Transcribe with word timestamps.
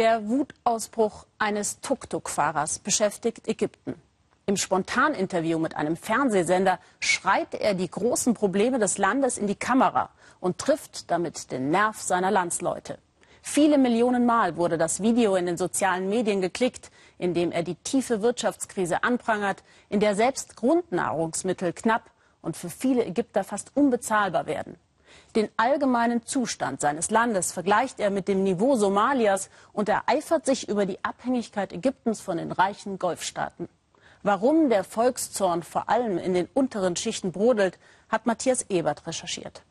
Der 0.00 0.26
Wutausbruch 0.30 1.26
eines 1.38 1.82
Tuk-Tuk-Fahrers 1.82 2.78
beschäftigt 2.78 3.46
Ägypten. 3.46 4.00
Im 4.46 4.56
Spontaninterview 4.56 5.58
mit 5.58 5.76
einem 5.76 5.94
Fernsehsender 5.94 6.78
schreit 7.00 7.52
er 7.52 7.74
die 7.74 7.90
großen 7.90 8.32
Probleme 8.32 8.78
des 8.78 8.96
Landes 8.96 9.36
in 9.36 9.46
die 9.46 9.56
Kamera 9.56 10.08
und 10.40 10.56
trifft 10.56 11.10
damit 11.10 11.52
den 11.52 11.68
Nerv 11.68 12.00
seiner 12.00 12.30
Landsleute. 12.30 12.96
Viele 13.42 13.76
Millionen 13.76 14.24
Mal 14.24 14.56
wurde 14.56 14.78
das 14.78 15.02
Video 15.02 15.36
in 15.36 15.44
den 15.44 15.58
sozialen 15.58 16.08
Medien 16.08 16.40
geklickt, 16.40 16.90
in 17.18 17.34
dem 17.34 17.52
er 17.52 17.62
die 17.62 17.74
tiefe 17.74 18.22
Wirtschaftskrise 18.22 19.04
anprangert, 19.04 19.62
in 19.90 20.00
der 20.00 20.14
selbst 20.14 20.56
Grundnahrungsmittel 20.56 21.74
knapp 21.74 22.10
und 22.40 22.56
für 22.56 22.70
viele 22.70 23.04
Ägypter 23.04 23.44
fast 23.44 23.72
unbezahlbar 23.74 24.46
werden. 24.46 24.78
Den 25.36 25.48
allgemeinen 25.56 26.26
Zustand 26.26 26.80
seines 26.80 27.10
Landes 27.10 27.52
vergleicht 27.52 28.00
er 28.00 28.10
mit 28.10 28.28
dem 28.28 28.42
Niveau 28.42 28.76
Somalias 28.76 29.50
und 29.72 29.88
ereifert 29.88 30.46
sich 30.46 30.68
über 30.68 30.86
die 30.86 31.02
Abhängigkeit 31.04 31.72
Ägyptens 31.72 32.20
von 32.20 32.38
den 32.38 32.52
reichen 32.52 32.98
Golfstaaten. 32.98 33.68
Warum 34.22 34.68
der 34.68 34.84
Volkszorn 34.84 35.62
vor 35.62 35.88
allem 35.88 36.18
in 36.18 36.34
den 36.34 36.48
unteren 36.52 36.96
Schichten 36.96 37.32
brodelt, 37.32 37.78
hat 38.08 38.26
Matthias 38.26 38.66
Ebert 38.68 39.06
recherchiert. 39.06 39.62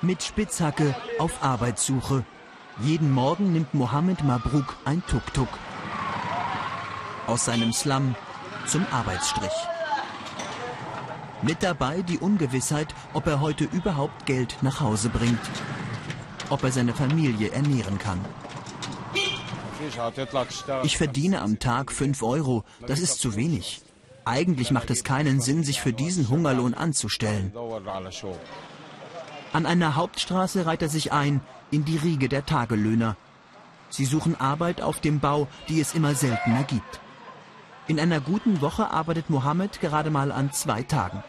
Mit 0.00 0.22
Spitzhacke 0.22 0.94
auf 1.18 1.42
Arbeitssuche. 1.42 2.24
Jeden 2.80 3.10
Morgen 3.10 3.52
nimmt 3.52 3.74
Mohammed 3.74 4.22
Mabruk 4.24 4.76
ein 4.84 5.02
Tuk-Tuk. 5.06 5.48
Aus 7.26 7.46
seinem 7.46 7.72
Slum 7.72 8.14
zum 8.66 8.86
Arbeitsstrich. 8.90 9.75
Mit 11.42 11.62
dabei 11.62 12.02
die 12.02 12.18
Ungewissheit, 12.18 12.94
ob 13.12 13.26
er 13.26 13.40
heute 13.40 13.64
überhaupt 13.64 14.26
Geld 14.26 14.56
nach 14.62 14.80
Hause 14.80 15.10
bringt. 15.10 15.40
Ob 16.48 16.62
er 16.64 16.72
seine 16.72 16.94
Familie 16.94 17.50
ernähren 17.50 17.98
kann. 17.98 18.24
Ich 20.82 20.96
verdiene 20.96 21.42
am 21.42 21.58
Tag 21.58 21.92
5 21.92 22.22
Euro. 22.22 22.64
Das 22.86 23.00
ist 23.00 23.20
zu 23.20 23.36
wenig. 23.36 23.82
Eigentlich 24.24 24.70
macht 24.70 24.90
es 24.90 25.04
keinen 25.04 25.40
Sinn, 25.40 25.62
sich 25.62 25.80
für 25.80 25.92
diesen 25.92 26.28
Hungerlohn 26.28 26.74
anzustellen. 26.74 27.52
An 29.52 29.66
einer 29.66 29.94
Hauptstraße 29.94 30.66
reiht 30.66 30.82
er 30.82 30.88
sich 30.88 31.12
ein 31.12 31.40
in 31.70 31.84
die 31.84 31.96
Riege 31.96 32.28
der 32.28 32.46
Tagelöhner. 32.46 33.16
Sie 33.90 34.04
suchen 34.04 34.38
Arbeit 34.40 34.80
auf 34.80 35.00
dem 35.00 35.20
Bau, 35.20 35.46
die 35.68 35.80
es 35.80 35.94
immer 35.94 36.14
seltener 36.14 36.64
gibt. 36.64 37.00
In 37.88 38.00
einer 38.00 38.20
guten 38.20 38.60
Woche 38.60 38.90
arbeitet 38.90 39.30
Mohammed 39.30 39.80
gerade 39.80 40.10
mal 40.10 40.32
an 40.32 40.50
zwei 40.50 40.82
Tagen. 40.82 41.22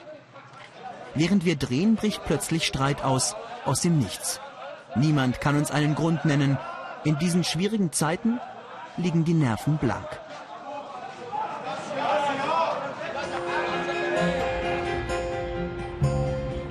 Während 1.13 1.45
wir 1.45 1.55
drehen, 1.55 1.95
bricht 1.95 2.25
plötzlich 2.25 2.65
Streit 2.65 3.03
aus, 3.03 3.35
aus 3.65 3.81
dem 3.81 3.99
Nichts. 3.99 4.39
Niemand 4.95 5.39
kann 5.39 5.55
uns 5.55 5.69
einen 5.69 5.93
Grund 5.93 6.25
nennen. 6.25 6.57
In 7.03 7.19
diesen 7.19 7.43
schwierigen 7.43 7.91
Zeiten 7.91 8.39
liegen 8.97 9.23
die 9.23 9.35
Nerven 9.35 9.77
blank. 9.77 10.07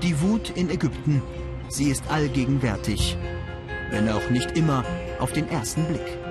Die 0.02 0.20
Wut 0.20 0.50
in 0.50 0.68
Ägypten, 0.68 1.22
sie 1.68 1.90
ist 1.90 2.10
allgegenwärtig, 2.10 3.16
wenn 3.90 4.08
auch 4.08 4.30
nicht 4.30 4.56
immer 4.58 4.84
auf 5.20 5.32
den 5.32 5.48
ersten 5.48 5.84
Blick. 5.84 6.25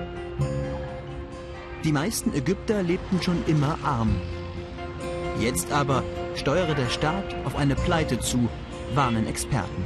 Die 1.86 1.92
meisten 1.92 2.34
Ägypter 2.34 2.82
lebten 2.82 3.22
schon 3.22 3.44
immer 3.46 3.78
arm. 3.84 4.16
Jetzt 5.38 5.70
aber 5.70 6.02
steuere 6.34 6.74
der 6.74 6.88
Staat 6.88 7.36
auf 7.44 7.54
eine 7.54 7.76
Pleite 7.76 8.18
zu, 8.18 8.48
warnen 8.96 9.28
Experten. 9.28 9.84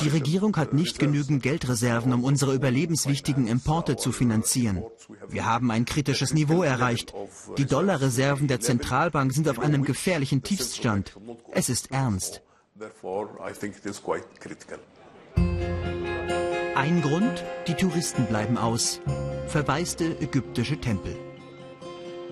Die 0.00 0.08
Regierung 0.08 0.56
hat 0.56 0.72
nicht 0.72 0.98
genügend 0.98 1.42
Geldreserven, 1.42 2.14
um 2.14 2.24
unsere 2.24 2.54
überlebenswichtigen 2.54 3.46
Importe 3.46 3.96
zu 3.96 4.10
finanzieren. 4.10 4.82
Wir 5.28 5.44
haben 5.44 5.70
ein 5.70 5.84
kritisches 5.84 6.32
Niveau 6.32 6.62
erreicht. 6.62 7.12
Die 7.58 7.66
Dollarreserven 7.66 8.48
der 8.48 8.60
Zentralbank 8.60 9.34
sind 9.34 9.50
auf 9.50 9.58
einem 9.58 9.84
gefährlichen 9.84 10.42
Tiefststand. 10.42 11.14
Es 11.52 11.68
ist 11.68 11.90
ernst. 11.90 12.40
Ein 16.80 17.02
Grund, 17.02 17.44
die 17.66 17.74
Touristen 17.74 18.24
bleiben 18.24 18.56
aus. 18.56 19.02
Verwaiste 19.48 20.16
ägyptische 20.18 20.78
Tempel. 20.78 21.14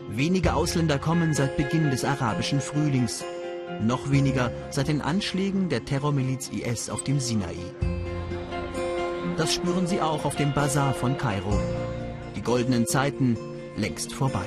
Wenige 0.08 0.54
Ausländer 0.54 0.98
kommen 0.98 1.34
seit 1.34 1.58
Beginn 1.58 1.90
des 1.90 2.02
arabischen 2.02 2.62
Frühlings. 2.62 3.26
Noch 3.82 4.10
weniger 4.10 4.50
seit 4.70 4.88
den 4.88 5.02
Anschlägen 5.02 5.68
der 5.68 5.84
Terrormiliz 5.84 6.48
IS 6.48 6.88
auf 6.88 7.04
dem 7.04 7.20
Sinai. 7.20 7.56
Das 9.36 9.52
spüren 9.52 9.86
sie 9.86 10.00
auch 10.00 10.24
auf 10.24 10.36
dem 10.36 10.54
Bazar 10.54 10.94
von 10.94 11.18
Kairo. 11.18 11.60
Die 12.34 12.42
goldenen 12.42 12.86
Zeiten 12.86 13.36
längst 13.76 14.14
vorbei. 14.14 14.46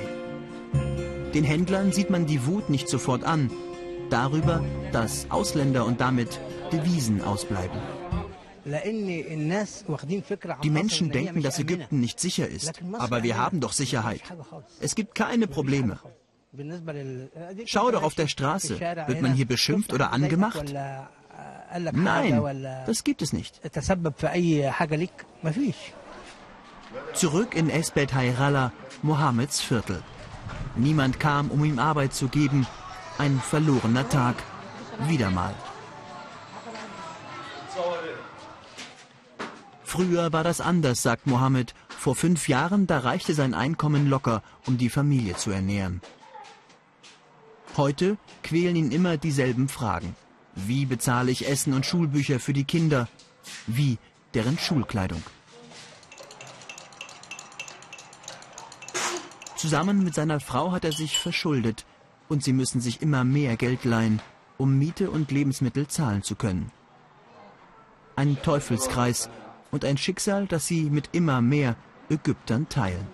Den 1.35 1.43
Händlern 1.43 1.91
sieht 1.91 2.09
man 2.09 2.25
die 2.25 2.47
Wut 2.47 2.71
nicht 2.71 2.89
sofort 2.89 3.23
an. 3.23 3.51
Darüber, 4.09 4.63
dass 4.93 5.27
Ausländer 5.29 5.85
und 5.85 6.01
damit 6.01 6.39
Devisen 6.71 7.21
ausbleiben. 7.21 7.79
Die 10.63 10.69
Menschen 10.69 11.11
denken, 11.11 11.41
dass 11.41 11.59
Ägypten 11.59 11.99
nicht 11.99 12.19
sicher 12.19 12.47
ist. 12.47 12.73
Aber 12.93 13.23
wir 13.23 13.37
haben 13.37 13.59
doch 13.59 13.73
Sicherheit. 13.73 14.21
Es 14.79 14.95
gibt 14.95 15.15
keine 15.15 15.47
Probleme. 15.47 15.99
Schau 17.65 17.91
doch 17.91 18.03
auf 18.03 18.15
der 18.15 18.27
Straße. 18.27 18.79
Wird 18.79 19.21
man 19.21 19.33
hier 19.33 19.47
beschimpft 19.47 19.93
oder 19.93 20.11
angemacht? 20.11 20.73
Nein, 21.93 22.67
das 22.85 23.03
gibt 23.03 23.21
es 23.21 23.33
nicht. 23.33 23.61
Zurück 27.13 27.55
in 27.55 27.69
Esbet 27.69 28.13
Hayrallah, 28.13 28.73
Mohammeds 29.01 29.61
Viertel. 29.61 30.03
Niemand 30.75 31.19
kam, 31.19 31.49
um 31.49 31.63
ihm 31.63 31.79
Arbeit 31.79 32.13
zu 32.13 32.27
geben. 32.27 32.67
Ein 33.17 33.39
verlorener 33.39 34.07
Tag. 34.09 34.35
Wieder 35.07 35.29
mal. 35.29 35.53
Früher 39.91 40.31
war 40.31 40.45
das 40.45 40.61
anders, 40.61 41.03
sagt 41.03 41.27
Mohammed. 41.27 41.75
Vor 41.89 42.15
fünf 42.15 42.47
Jahren, 42.47 42.87
da 42.87 42.99
reichte 42.99 43.33
sein 43.33 43.53
Einkommen 43.53 44.07
locker, 44.07 44.41
um 44.65 44.77
die 44.77 44.87
Familie 44.89 45.35
zu 45.35 45.51
ernähren. 45.51 45.99
Heute 47.75 48.15
quälen 48.41 48.77
ihn 48.77 48.91
immer 48.91 49.17
dieselben 49.17 49.67
Fragen. 49.67 50.15
Wie 50.55 50.85
bezahle 50.85 51.29
ich 51.29 51.45
Essen 51.45 51.73
und 51.73 51.85
Schulbücher 51.85 52.39
für 52.39 52.53
die 52.53 52.63
Kinder? 52.63 53.09
Wie 53.67 53.97
deren 54.33 54.57
Schulkleidung? 54.57 55.21
Zusammen 59.57 60.05
mit 60.05 60.15
seiner 60.15 60.39
Frau 60.39 60.71
hat 60.71 60.85
er 60.85 60.93
sich 60.93 61.19
verschuldet 61.19 61.85
und 62.29 62.45
sie 62.45 62.53
müssen 62.53 62.79
sich 62.79 63.01
immer 63.01 63.25
mehr 63.25 63.57
Geld 63.57 63.83
leihen, 63.83 64.21
um 64.57 64.79
Miete 64.79 65.11
und 65.11 65.31
Lebensmittel 65.31 65.87
zahlen 65.87 66.23
zu 66.23 66.37
können. 66.37 66.71
Ein 68.15 68.41
Teufelskreis, 68.41 69.29
und 69.71 69.85
ein 69.85 69.97
Schicksal, 69.97 70.47
das 70.47 70.67
sie 70.67 70.89
mit 70.89 71.09
immer 71.13 71.41
mehr 71.41 71.75
Ägyptern 72.09 72.67
teilen. 72.69 73.07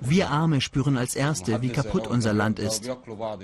Wir 0.00 0.30
Arme 0.30 0.60
spüren 0.60 0.96
als 0.96 1.16
Erste, 1.16 1.60
wie 1.60 1.70
kaputt 1.70 2.06
unser 2.06 2.32
Land 2.32 2.60
ist. 2.60 2.88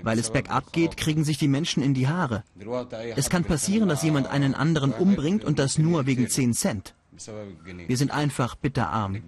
Weil 0.02 0.18
es 0.20 0.30
bergab 0.30 0.72
geht, 0.72 0.96
kriegen 0.96 1.24
sich 1.24 1.38
die 1.38 1.48
Menschen 1.48 1.82
in 1.82 1.94
die 1.94 2.06
Haare. 2.06 2.44
Es 3.16 3.28
kann 3.28 3.42
passieren, 3.42 3.88
dass 3.88 4.04
jemand 4.04 4.28
einen 4.28 4.54
anderen 4.54 4.92
umbringt 4.92 5.44
und 5.44 5.58
das 5.58 5.78
nur 5.78 6.06
wegen 6.06 6.28
10 6.28 6.54
Cent. 6.54 6.94
Wir 7.88 7.96
sind 7.96 8.12
einfach 8.12 8.54
bitterarm. 8.54 9.20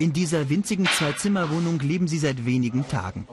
In 0.00 0.12
dieser 0.12 0.48
winzigen 0.48 0.86
Zwei-Zimmer-Wohnung 0.86 1.78
leben 1.80 2.08
sie 2.08 2.18
seit 2.18 2.44
wenigen 2.44 2.88
Tagen. 2.88 3.28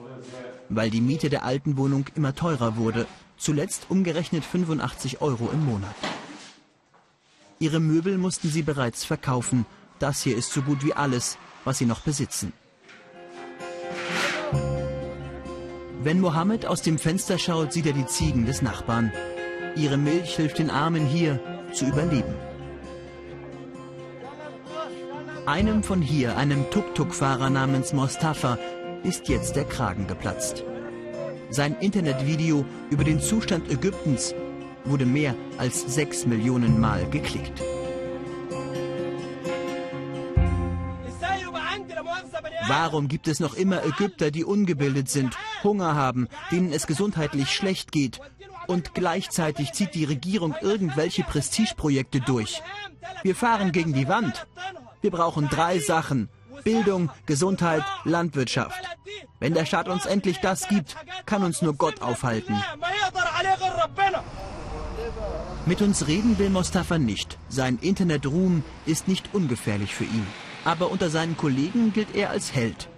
Weil 0.68 0.90
die 0.90 1.00
Miete 1.00 1.28
der 1.28 1.44
alten 1.44 1.76
Wohnung 1.76 2.06
immer 2.14 2.34
teurer 2.34 2.76
wurde, 2.76 3.06
zuletzt 3.36 3.86
umgerechnet 3.88 4.44
85 4.44 5.20
Euro 5.20 5.50
im 5.52 5.64
Monat. 5.64 5.94
Ihre 7.58 7.80
Möbel 7.80 8.18
mussten 8.18 8.50
sie 8.50 8.62
bereits 8.62 9.04
verkaufen. 9.04 9.66
Das 9.98 10.22
hier 10.22 10.36
ist 10.36 10.52
so 10.52 10.62
gut 10.62 10.84
wie 10.84 10.92
alles, 10.92 11.38
was 11.64 11.78
sie 11.78 11.86
noch 11.86 12.00
besitzen. 12.00 12.52
Wenn 16.02 16.20
Mohammed 16.20 16.66
aus 16.66 16.82
dem 16.82 16.98
Fenster 16.98 17.38
schaut, 17.38 17.72
sieht 17.72 17.86
er 17.86 17.92
die 17.92 18.06
Ziegen 18.06 18.46
des 18.46 18.62
Nachbarn. 18.62 19.12
Ihre 19.74 19.96
Milch 19.96 20.36
hilft 20.36 20.58
den 20.58 20.70
Armen 20.70 21.06
hier 21.06 21.40
zu 21.72 21.86
überleben. 21.86 22.34
Einem 25.46 25.82
von 25.82 26.02
hier, 26.02 26.36
einem 26.36 26.70
Tuk-Tuk-Fahrer 26.70 27.50
namens 27.50 27.92
Mostafa, 27.92 28.58
ist 29.02 29.28
jetzt 29.28 29.56
der 29.56 29.64
Kragen 29.64 30.06
geplatzt. 30.06 30.64
Sein 31.50 31.76
Internetvideo 31.80 32.64
über 32.90 33.04
den 33.04 33.20
Zustand 33.20 33.70
Ägyptens 33.70 34.34
wurde 34.84 35.06
mehr 35.06 35.34
als 35.58 35.80
sechs 35.94 36.26
Millionen 36.26 36.80
Mal 36.80 37.08
geklickt. 37.10 37.62
Warum 42.68 43.06
gibt 43.06 43.28
es 43.28 43.38
noch 43.38 43.54
immer 43.54 43.84
Ägypter, 43.84 44.32
die 44.32 44.44
ungebildet 44.44 45.08
sind 45.08 45.36
Hunger 45.62 45.94
haben, 45.94 46.28
denen 46.50 46.72
es 46.72 46.86
gesundheitlich 46.86 47.50
schlecht 47.50 47.92
geht. 47.92 48.20
Und 48.66 48.94
gleichzeitig 48.94 49.72
zieht 49.72 49.94
die 49.94 50.04
Regierung 50.04 50.54
irgendwelche 50.60 51.22
Prestigeprojekte 51.22 52.20
durch. 52.20 52.62
Wir 53.22 53.36
fahren 53.36 53.70
gegen 53.70 53.92
die 53.92 54.08
Wand. 54.08 54.46
Wir 55.00 55.10
brauchen 55.10 55.48
drei 55.48 55.78
Sachen. 55.78 56.28
Bildung, 56.64 57.10
Gesundheit, 57.26 57.82
Landwirtschaft. 58.04 58.82
Wenn 59.40 59.54
der 59.54 59.66
Staat 59.66 59.88
uns 59.88 60.06
endlich 60.06 60.40
das 60.40 60.68
gibt, 60.68 60.96
kann 61.26 61.42
uns 61.42 61.62
nur 61.62 61.74
Gott 61.74 62.02
aufhalten. 62.02 62.56
Mit 65.66 65.82
uns 65.82 66.06
reden 66.06 66.38
will 66.38 66.50
Mostafa 66.50 66.98
nicht. 66.98 67.38
Sein 67.48 67.78
Internetruhm 67.80 68.62
ist 68.86 69.08
nicht 69.08 69.34
ungefährlich 69.34 69.94
für 69.94 70.04
ihn. 70.04 70.26
Aber 70.64 70.90
unter 70.90 71.10
seinen 71.10 71.36
Kollegen 71.36 71.92
gilt 71.92 72.14
er 72.14 72.30
als 72.30 72.54
Held. 72.54 72.88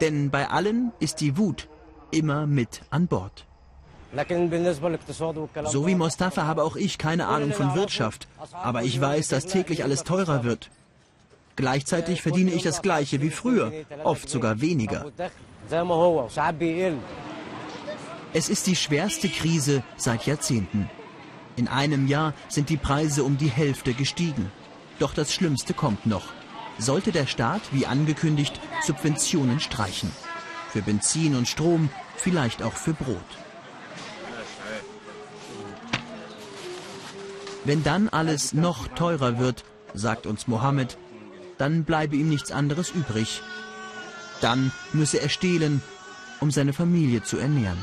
Denn 0.00 0.30
bei 0.30 0.48
allen 0.48 0.92
ist 1.00 1.20
die 1.20 1.36
Wut 1.36 1.68
immer 2.10 2.46
mit 2.46 2.82
an 2.90 3.06
Bord. 3.06 3.46
So 5.66 5.86
wie 5.86 5.94
Mostafa 5.94 6.44
habe 6.44 6.64
auch 6.64 6.76
ich 6.76 6.98
keine 6.98 7.28
Ahnung 7.28 7.52
von 7.52 7.74
Wirtschaft. 7.74 8.26
Aber 8.52 8.82
ich 8.82 9.00
weiß, 9.00 9.28
dass 9.28 9.46
täglich 9.46 9.84
alles 9.84 10.04
teurer 10.04 10.42
wird. 10.44 10.70
Gleichzeitig 11.60 12.22
verdiene 12.22 12.52
ich 12.52 12.62
das 12.62 12.80
gleiche 12.80 13.20
wie 13.20 13.28
früher, 13.28 13.70
oft 14.02 14.30
sogar 14.30 14.62
weniger. 14.62 15.12
Es 18.32 18.48
ist 18.48 18.66
die 18.66 18.76
schwerste 18.76 19.28
Krise 19.28 19.82
seit 19.98 20.24
Jahrzehnten. 20.24 20.88
In 21.56 21.68
einem 21.68 22.06
Jahr 22.06 22.32
sind 22.48 22.70
die 22.70 22.78
Preise 22.78 23.24
um 23.24 23.36
die 23.36 23.50
Hälfte 23.50 23.92
gestiegen. 23.92 24.50
Doch 24.98 25.12
das 25.12 25.34
Schlimmste 25.34 25.74
kommt 25.74 26.06
noch. 26.06 26.28
Sollte 26.78 27.12
der 27.12 27.26
Staat, 27.26 27.60
wie 27.72 27.84
angekündigt, 27.84 28.58
Subventionen 28.86 29.60
streichen. 29.60 30.10
Für 30.70 30.80
Benzin 30.80 31.36
und 31.36 31.46
Strom, 31.46 31.90
vielleicht 32.16 32.62
auch 32.62 32.72
für 32.72 32.94
Brot. 32.94 33.18
Wenn 37.66 37.82
dann 37.82 38.08
alles 38.08 38.54
noch 38.54 38.88
teurer 38.88 39.38
wird, 39.38 39.64
sagt 39.92 40.26
uns 40.26 40.48
Mohammed, 40.48 40.96
dann 41.60 41.84
bleibe 41.84 42.16
ihm 42.16 42.30
nichts 42.30 42.52
anderes 42.52 42.90
übrig. 42.90 43.42
Dann 44.40 44.72
müsse 44.94 45.20
er 45.20 45.28
stehlen, 45.28 45.82
um 46.40 46.50
seine 46.50 46.72
Familie 46.72 47.22
zu 47.22 47.36
ernähren. 47.36 47.78